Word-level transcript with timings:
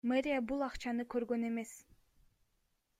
Мэрия 0.09 0.37
бул 0.51 0.63
акчаны 0.67 1.05
көргөн 1.15 1.47
эмес. 1.53 1.77